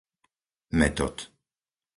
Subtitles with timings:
[0.79, 1.17] Metod